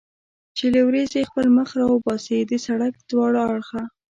چې 0.57 0.65
له 0.73 0.81
ورېځې 0.87 1.27
خپل 1.29 1.47
مخ 1.57 1.69
را 1.79 1.85
وباسي، 1.89 2.39
د 2.51 2.53
سړک 2.65 2.93
دواړه 3.11 3.39
اړخه. 3.51 3.81